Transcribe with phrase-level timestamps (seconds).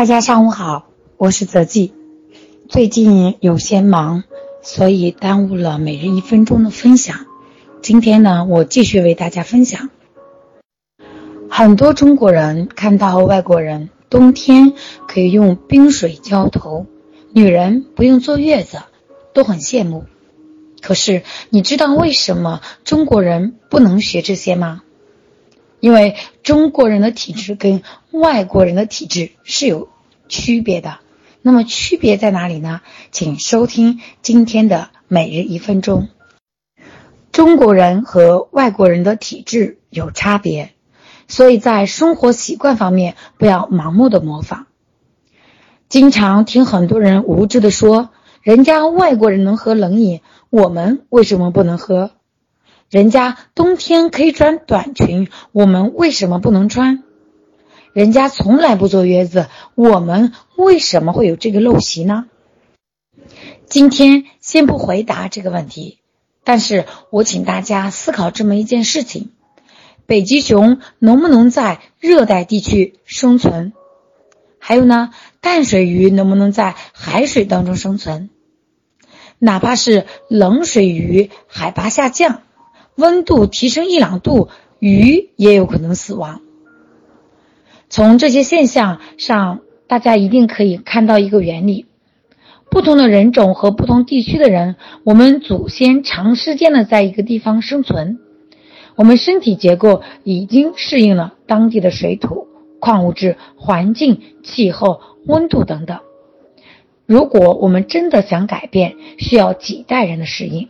[0.00, 0.86] 大家上午好，
[1.18, 1.92] 我是泽记。
[2.70, 4.24] 最近有些忙，
[4.62, 7.26] 所以耽误了每日一分钟的分享。
[7.82, 9.90] 今天呢，我继续为大家分享。
[11.50, 14.72] 很多中国人看到外国人冬天
[15.06, 16.86] 可以用冰水浇头，
[17.34, 18.78] 女人不用坐月子，
[19.34, 20.06] 都很羡慕。
[20.80, 24.80] 可是你知道为什么中国人不能学这些吗？
[25.80, 29.88] 因为中国人的体质跟外国人的体质是有
[30.28, 30.98] 区别的。
[31.42, 32.82] 那么区别在哪里呢？
[33.10, 36.08] 请收听今天的每日一分钟。
[37.32, 40.72] 中国人和外国人的体质有差别，
[41.28, 44.66] 所以在生活习惯方面不要盲目的模仿。
[45.88, 48.10] 经常听很多人无知的说，
[48.42, 50.20] 人家外国人能喝冷饮，
[50.50, 52.10] 我们为什么不能喝？
[52.90, 57.04] 人家冬天可以穿短裙，我们为什么不能穿？
[57.92, 62.26] 人家从来不坐月子，我们为什么会有这个陋习呢？
[63.66, 66.00] 今天先不回答这个问题，
[66.42, 69.30] 但是我请大家思考这么一件事情：
[70.06, 73.72] 北极熊能不能在热带地区生存？
[74.58, 78.30] 还有呢，淡水鱼能不能在海水当中生存？
[79.38, 82.42] 哪怕是冷水鱼，海拔下降。
[83.00, 84.48] 温度提升一两度，
[84.78, 86.42] 鱼也有可能死亡。
[87.88, 91.86] 从这些现象上，大家一定可以看到一个原理：
[92.70, 98.20] 不同的人种和不同地区的人，我们祖先长时间的在一个地方生存，
[98.94, 102.46] 我们身体结构已经适应了当地的水土、
[102.78, 105.98] 矿物质、环境、气候、温度等等。
[107.06, 110.68] 如果我们真的想改变，需要几代人的适应。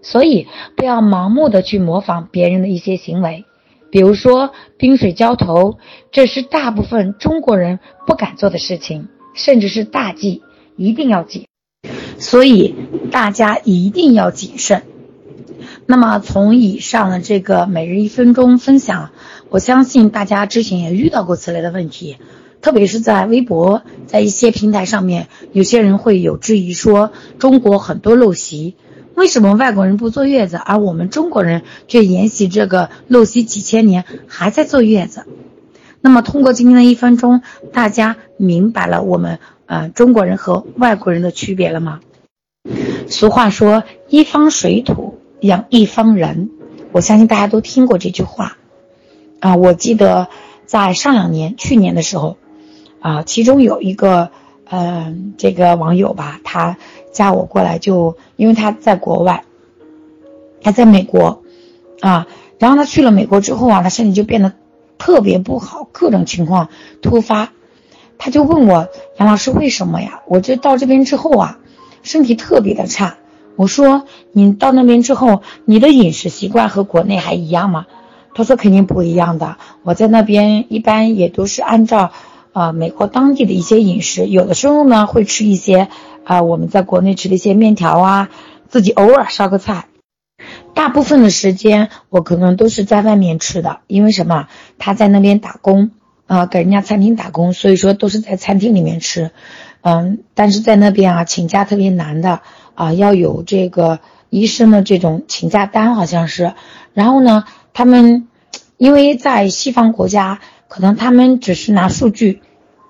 [0.00, 0.46] 所以
[0.76, 3.44] 不要盲目的去模仿别人的一些行为，
[3.90, 5.78] 比如说冰水浇头，
[6.12, 10.42] 这是大部分中国人不敢做的事情，甚至是大忌，
[10.76, 11.46] 一定要谨。
[12.18, 12.74] 所以
[13.10, 14.82] 大家一定要谨慎。
[15.86, 19.10] 那么从以上的这个每日一分钟分享，
[19.48, 22.18] 我相信大家之前也遇到过此类的问题，
[22.60, 28.76] 特别是在微博，在一些平台上面，有些人会有质疑说中国很多陋习。
[29.18, 35.26] 为什么外国人不坐月子，而我们中国人却沿袭这个陋习几千年，还在坐月子？
[36.00, 37.42] 那么，通过今天的一分钟，
[37.72, 41.98] 大家明白了我们呃中国人和外国人的区别了吗？
[43.08, 46.50] 俗话说“一方水土养一方人”，
[46.92, 48.56] 我相信大家都听过这句话
[49.40, 49.56] 啊。
[49.56, 50.28] 我记得
[50.64, 52.36] 在上两年、去年的时候
[53.00, 54.30] 啊，其中有一个
[54.70, 56.76] 嗯这个网友吧，他。
[57.18, 59.42] 加我过来就，因为他在国外，
[60.62, 61.42] 他在美国，
[62.00, 62.28] 啊，
[62.60, 64.52] 然后他去了美国之后啊，他身体就变得
[64.98, 66.68] 特别不好，各种情况
[67.02, 67.50] 突发，
[68.18, 68.86] 他就问我
[69.18, 70.20] 杨老师为什么呀？
[70.28, 71.58] 我就到这边之后啊，
[72.04, 73.16] 身体特别的差。
[73.56, 77.86] 我说你到那边之后，你的饮食习惯和国内还一样吗？
[78.32, 79.56] 他说肯定不一样的。
[79.82, 82.12] 我在那边一般也都是按照，
[82.52, 85.88] 呃，美国当地的一些饮食，有的时候呢会吃一些。
[86.28, 88.28] 啊，我们在国内吃的一些面条啊，
[88.68, 89.86] 自己偶尔烧个菜，
[90.74, 94.46] 大部分的时间我可能都是在外面吃的，因为什么？
[94.76, 95.90] 他在那边打工
[96.26, 99.30] 啊，给人家餐厅打工，所以说都是在餐厅里面吃。
[99.80, 102.42] 嗯，但是在那边啊，请假特别难的
[102.74, 106.52] 啊，要有这个医生的这种请假单，好像是。
[106.92, 108.28] 然后呢，他们
[108.76, 112.42] 因为在西方国家，可能他们只是拿数据。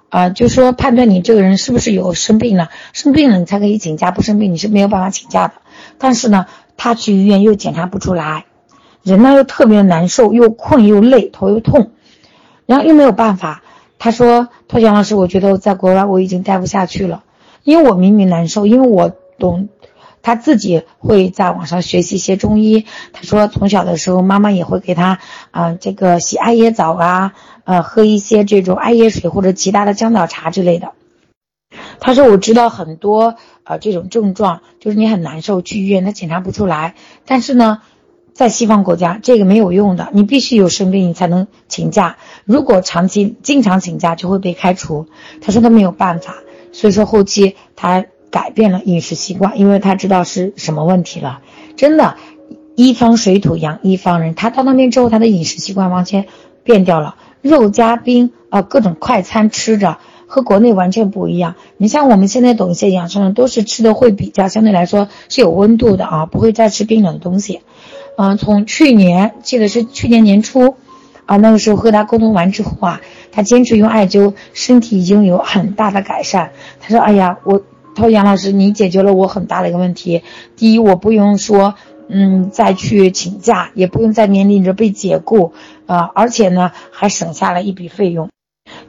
[0.09, 5.55] 啊，就说判断你这个人是不是有生病了，生病了你才可以请假，不生病你是没有办法请假的。
[5.99, 6.47] 但是呢，
[6.77, 8.47] 他去医院又检查不出来，
[9.03, 11.91] 人呢又特别难受，又困又累，头又痛，
[12.67, 13.63] 然后又没有办法。
[13.99, 17.25] 他说：“托强老师，我觉得我在国外我已经待不下去了，
[17.65, 19.69] 因为我明明难受，因为我懂。”
[20.29, 22.85] 他自己会在网上学习一些中医。
[23.13, 25.19] 他说从小的时候，妈妈也会给他
[25.51, 27.33] 啊这个洗艾叶澡啊。
[27.65, 30.93] 呃，喝一些这种艾叶水或者其他的姜枣茶之类的。
[32.01, 36.95] 他说：“我知道很多呃这种症状，就是你很难受，去医院他检查不出来。
[37.27, 37.83] 但是呢，
[38.33, 42.17] 在西方国家这个没有用的，你必须有生病你才能请假。
[42.47, 45.07] 如果长期经常请假就会被开除。”
[45.43, 46.37] 他说他没有办法，
[46.73, 51.41] 所以说后期他改变了饮食习惯，因为他知道是什么问题了。
[51.77, 52.17] 真的，
[52.75, 54.35] 一方水土养一方人。
[54.35, 56.27] 他到那边之后，他的饮食习惯完全
[56.65, 57.17] 变掉了。
[57.41, 61.55] 肉加冰啊，各种快餐吃着，和国内完全不一样。
[61.77, 67.61] 你像我们现在懂一些养生的，都是吃的会比较相对来说是有温度的啊，不会再吃冰冷的东西。
[68.17, 70.75] 嗯，从去年记得是去年年初，
[71.27, 73.01] 啊，那个时候和他沟通完之后啊，
[73.33, 73.43] 他。
[73.43, 76.51] 坚持用艾灸，身体已经有很大的改善。
[76.81, 77.63] 他说：“哎呀，我，
[77.99, 80.23] 他说杨老师，你解决了我很大的一个问题。
[80.55, 81.75] 第一，我不用说，
[82.09, 85.53] 嗯，再去请假，也不用再面临着被解雇，
[85.87, 88.31] 啊，而且呢，还省下了一笔费用。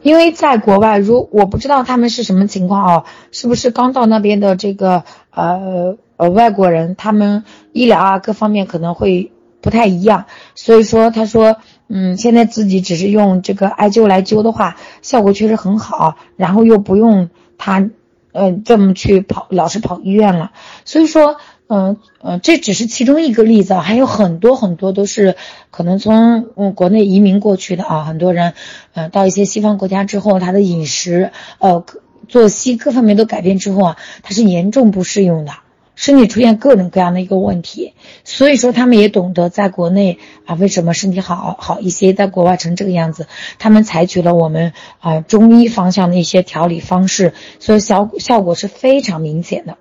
[0.03, 10.23] 因为在国外，如我不知道他们是什么情况啊，是不是刚到那边的这个呃呃外国人，他们医疗啊各方面可能会。”不太一样，
[10.55, 11.57] 所以说他说，
[11.89, 17.89] 嗯，现在自己只是用这个艾灸来灸的话，效果确实很好，然后又不用他，
[18.31, 20.51] 嗯，这么去跑，老是跑医院了。
[20.85, 21.37] 所以说，
[21.67, 25.35] 嗯嗯，这只是其中一个例子啊，还有很多很多都是
[25.71, 28.53] 可能从嗯国内移民过去的啊，很多人，
[28.93, 31.85] 嗯，到一些西方国家之后，他的饮食，呃，
[32.27, 35.51] 作息各方面都改变之后啊，他是严重不适用的。
[35.99, 37.93] 身体出现各种各样的一个问题，
[38.23, 49.75] 所以说他们也懂得在国内啊，为什么身体好好一些，在国外成这个样子，他们采取了我们啊中医方向的一些调理方式，所以效效果是非常明显的。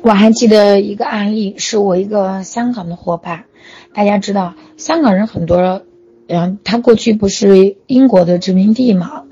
[0.00, 3.44] 我还记得一个案例，是我一个香港的伙伴，
[3.92, 5.82] 大家知道香港人很多，
[6.28, 9.24] 嗯，他过去不是英国的殖民地嘛，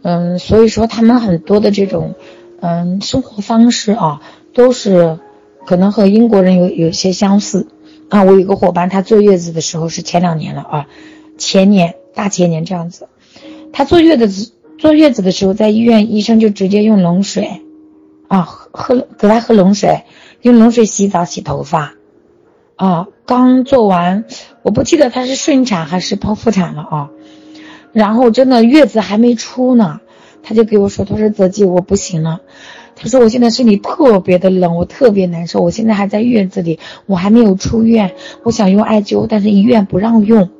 [0.00, 2.14] 嗯，所以说他们很多的这种
[2.62, 4.22] 嗯生活方式啊，
[4.54, 5.18] 都是。
[5.66, 7.68] 可能和英国人有有些相似
[8.08, 8.24] 啊！
[8.24, 10.86] 我有个伙伴，他坐月子的时候是前两年了啊，
[11.38, 13.08] 前年大前年这样子，
[13.72, 17.62] 他坐月子坐月子的时候，在医院医生就直接用冷水
[18.28, 20.02] 啊喝给他喝冷水，
[20.42, 21.94] 用冷水洗澡洗头发
[22.76, 23.06] 啊。
[23.26, 24.24] 刚做完，
[24.62, 27.10] 我不记得他是顺产还是剖腹产了啊。
[27.92, 30.00] 然后真的月子还没出呢，
[30.42, 32.40] 他就给我说：“他说泽记我不行了。”
[33.02, 35.60] 他说：“我现在身体特别的冷，我特别难受。
[35.60, 38.12] 我现在还在院子里，我还没有出院。
[38.42, 40.50] 我想用艾灸，但是医院不让用。”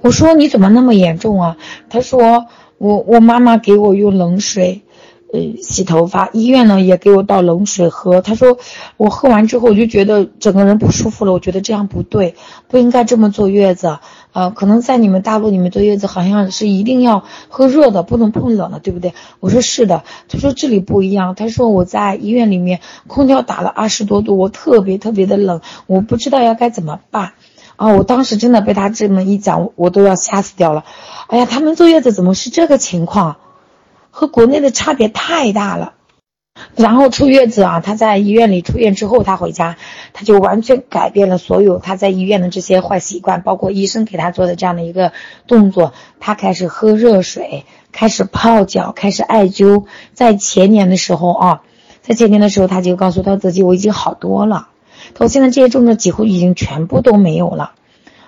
[0.00, 1.56] 我说：“你怎么那么严重啊？”
[1.90, 2.46] 他说
[2.78, 4.82] ：“我我妈妈给我用冷水。”
[5.30, 8.22] 呃，洗头发，医院呢也给我倒冷水喝。
[8.22, 8.56] 他说，
[8.96, 11.32] 我喝完之后我就觉得整个人不舒服了。
[11.32, 12.34] 我觉得这样不对，
[12.68, 13.98] 不应该这么坐月子。
[14.32, 19.12] 呃，可能在你们大陆里面坐月子好像是一定要喝热的，不能碰冷的，对不对？
[19.40, 20.04] 我说是的。
[20.28, 21.34] 他说这里不一样。
[21.34, 27.32] 他说我在医院里面空调打了二十多度，我特别特别的冷，我不知道要该怎么办。
[27.76, 30.84] 啊，我当时真的被他这么一讲，我都要吓死掉了。
[31.26, 33.36] 哎呀，他们坐月子怎么是这个情况？
[34.18, 35.92] 和国内的差别太大了，
[36.74, 39.76] 然后出月子啊，他在医院里出院之后，他回家，
[40.12, 45.12] 他就完全改变了所有他在医院的这些坏习惯，包括医生给他做的这样的一个
[45.46, 49.84] 动作，他开始喝热水，开始泡脚，开始艾灸。
[50.14, 51.62] 在前年的时候啊，
[52.02, 54.66] 在前年的时候，他就告诉他自己，我已经好多了，
[55.14, 57.70] 他说现在这些症状几乎已经全部都没有了，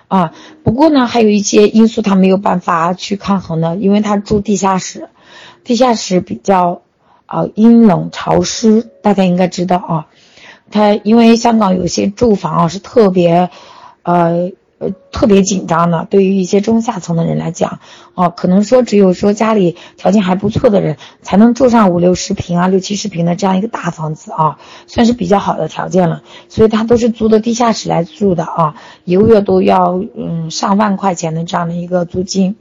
[0.07, 0.31] 啊，
[0.63, 5.09] 不过呢，还有一些因素他没有办法去抗衡的，因为他住地下室。
[5.63, 6.81] 地下室比较，
[7.25, 10.07] 啊阴冷潮湿，大家应该知道啊。
[10.71, 13.49] 他因为香港有些住房啊是特别，
[14.03, 17.79] 呃呃特别紧张的，对于一些中下层的人来讲，
[18.13, 26.23] 哦可能说只有说家里条件还不错的人才能住上五六十平啊六七十平的这样一个大房子啊，算是比较好的条件了。
[26.47, 32.55] 所以他都是租的地下室来住的啊，一个月都要嗯上万块钱的这样的一个租金。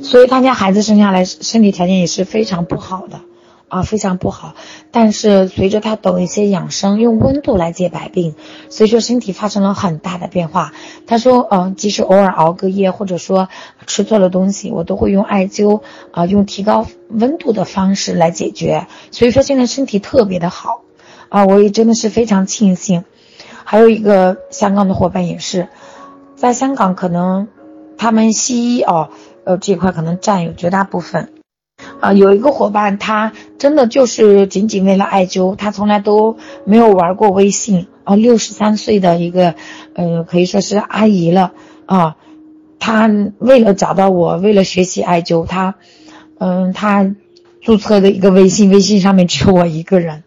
[0.00, 3.20] 所以他家孩子生下来身体条件也是非常不好的，
[3.68, 4.54] 啊，非常不好。
[4.90, 8.34] 但是随着他懂一些养生，用温度来解百病，
[8.68, 10.72] 所以说身体发生了很大的变化。
[11.06, 13.48] 他说，嗯，即使偶尔熬个夜，或者说
[13.86, 15.80] 吃错了东西，我都会用艾灸，
[16.10, 18.86] 啊，用提高温度的方式来解决。
[19.10, 20.82] 所以说现在身体特别的好，
[21.28, 23.04] 啊，我也真的是非常庆幸。
[23.64, 25.68] 还有一个香港的伙伴也是，
[26.36, 27.48] 在香港可能
[27.96, 29.08] 他们西医哦。
[29.44, 31.32] 呃，这块可能占有绝大部分，
[31.98, 39.54] 啊，有一个伙伴，他真的就是仅仅为了艾灸，他从来都没有玩过微信，啊，六十三岁的一个，
[39.94, 41.52] 呃，可以说是阿姨了，
[41.86, 42.16] 啊，
[42.78, 45.74] 他为了找到我，为了学习艾灸，他，
[46.38, 47.14] 嗯，他
[47.60, 50.22] 注册的一个微信，微信上面只有我一个人，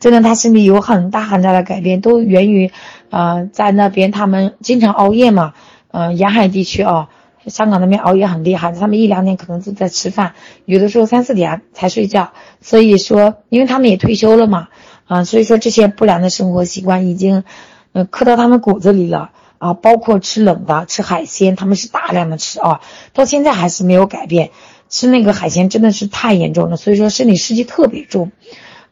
[0.00, 2.72] 真的，他心里有很大很大的改变，都源于，
[3.10, 5.54] 呃，在那边他们经常熬夜嘛，
[5.92, 7.10] 呃，沿海地区啊。
[7.46, 10.34] 香港那边熬夜很厉害，他们一两点可能就在吃饭，
[10.66, 12.32] 有的时候三四点才睡觉。
[12.60, 14.68] 所以说，因为他们也退休了嘛，
[15.06, 17.44] 啊，所以说这些不良的生活习惯已经，
[17.92, 19.72] 呃，刻到他们骨子里了啊。
[19.72, 22.80] 包括吃冷的、吃海鲜，他们是大量的吃啊，
[23.14, 24.50] 到现在还是没有改变。
[24.88, 28.32] 吃那个海鲜真的是太严重了，所以说身体湿气特别重。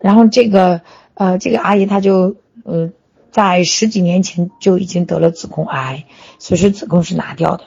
[0.01, 0.81] 然后这个，
[1.15, 2.91] 呃，这个阿姨她就，呃，
[3.31, 6.05] 在十几年前就已经得了子宫癌，
[6.39, 7.65] 所以说子宫是拿掉的。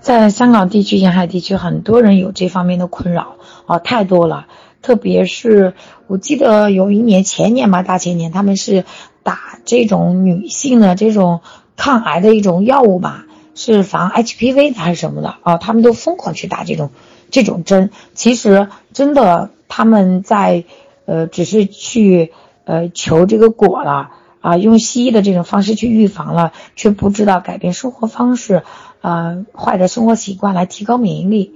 [0.00, 4.46] 在香港地区、沿海地区，很多人有这方面的困扰啊，太多了。
[4.82, 5.74] 特别是
[6.06, 8.86] 我记得有一年前年吧，大前年他们是
[9.22, 11.42] 打这种女性的这种
[11.76, 15.58] 抗癌的一种药物吧，是防 HPV 还是什么的啊？
[15.58, 16.90] 他们都疯狂去打这种
[17.30, 17.90] 这种针。
[18.14, 20.64] 其实真的他们在
[21.04, 22.32] 呃只是去
[22.64, 28.62] 呃求这个果了啊，用西医的这种方式去预防了，却不知道改变生活方式
[29.00, 31.54] 啊，坏的生活习惯来提高免疫力。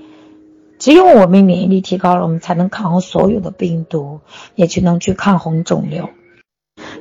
[0.78, 4.20] 只有我们免疫力提高了，我们才能抗衡所有的病毒，
[4.54, 6.10] 也就能去抗衡肿瘤。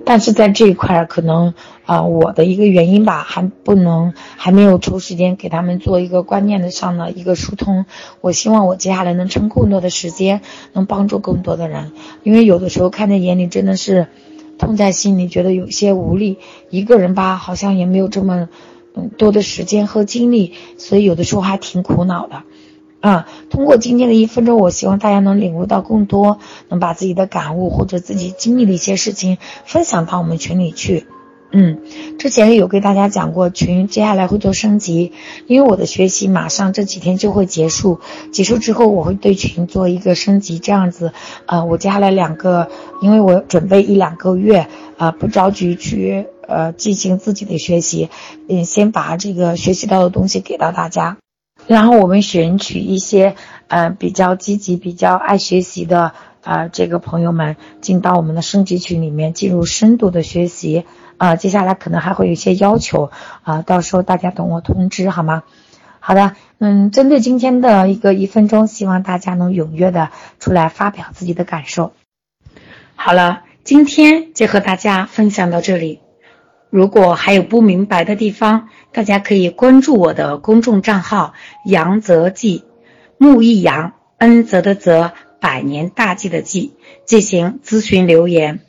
[0.05, 1.53] 但是在这一块，可能
[1.85, 7.85] 啊，我的一个原因吧，还不能，还没有抽时间给他们做一个观念的上的一个疏通。
[8.21, 10.41] 我希望我接下来能撑更多的时间，
[10.73, 11.93] 能帮助更多的人。
[12.21, 14.07] 因为有的时候看在眼里，真的是
[14.59, 16.37] 痛在心里，觉得有些无力。
[16.69, 18.49] 一个人吧，好像也没有这么
[19.17, 22.43] 多的时间和精力，所以有的时候还挺苦恼的。
[22.99, 31.05] 啊，通过今天的一分钟，我希望大家能领悟到更多，能把自己的感悟或者自己经历的一些事情分享到我们群里去。
[31.55, 31.77] 嗯，
[32.17, 35.11] 之前有给大家讲过群，接下来会做升级，
[35.45, 37.99] 因为我的学习马上这几天就会结束，
[38.31, 41.13] 结束之后我会对群做一个升级，这样子，
[41.45, 42.69] 呃，我接下来两个，
[43.03, 44.67] 因为我准备一两个月，
[44.97, 48.09] 啊，不着急去呃进行自己的学习，
[48.49, 51.17] 嗯，先把这个学习到的东西给到大家。
[51.67, 53.35] 然后我们选取一些，
[53.67, 60.85] 呃，比较积极、比较爱学习的，啊，这个朋友们进到我们的升级群里面，进入深度的学习。
[61.17, 63.11] 啊，接下来可能还会有一些要求，
[63.43, 65.43] 啊，到时候大家等我通知好吗？
[65.99, 70.09] 好的，嗯，针对今天的一个一分钟，希望大家能踊跃的
[70.39, 71.93] 出来发表自己的感受。
[72.95, 75.99] 好了，今天就和大家分享到这里。
[76.69, 81.33] 如果还有不明白的地方，大家可以关注我的公众账号
[81.63, 82.65] “杨泽记”，
[83.17, 86.71] 木易杨，恩泽的泽，百年大计的计，
[87.03, 88.61] 进行咨询留言。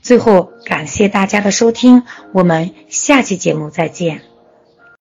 [0.00, 4.29] 最后，感谢大家的收听，我们下期节目再见。